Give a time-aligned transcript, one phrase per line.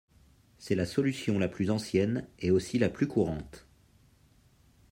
[0.57, 3.67] C'est la solution la plus ancienne et aussi la plus courante.